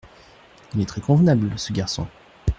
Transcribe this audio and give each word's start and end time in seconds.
Il 0.73 0.81
est 0.81 0.87
très 0.87 0.99
convenable, 0.99 1.51
ce 1.59 1.71
garçon… 1.73 2.07